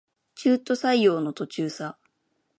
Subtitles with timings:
[0.33, 1.99] 中途採用の途中さ